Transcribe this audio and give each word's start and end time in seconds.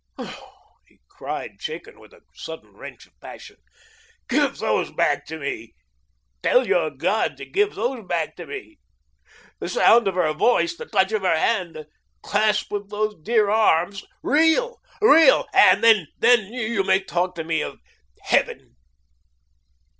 Oh," 0.17 0.73
he 0.87 0.99
cried, 1.07 1.61
shaken 1.61 1.99
with 1.99 2.11
a 2.11 2.21
sudden 2.33 2.73
wrench 2.75 3.05
of 3.05 3.13
passion, 3.19 3.57
"give 4.27 4.57
those 4.57 4.91
back 4.91 5.27
to 5.27 5.37
me. 5.37 5.75
Tell 6.41 6.65
your 6.65 6.89
God 6.89 7.37
to 7.37 7.45
give 7.45 7.75
those 7.75 8.03
back 8.07 8.35
to 8.37 8.47
me 8.47 8.79
the 9.59 9.69
sound 9.69 10.07
of 10.07 10.15
her 10.15 10.33
voice, 10.33 10.75
the 10.75 10.87
touch 10.87 11.11
of 11.11 11.21
her 11.21 11.37
hand, 11.37 11.75
the 11.75 11.85
clasp 12.23 12.71
of 12.71 12.89
her 12.89 13.09
dear 13.21 13.51
arms, 13.51 14.03
REAL, 14.23 14.79
REAL, 15.03 15.45
and 15.53 15.83
then 15.83 16.07
you 16.51 16.83
may 16.83 17.03
talk 17.03 17.35
to 17.35 17.43
me 17.43 17.61
of 17.61 17.77
Heaven." 18.23 18.75